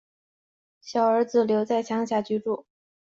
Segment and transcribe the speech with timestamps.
[0.81, 2.65] 小儿子留在乡下居住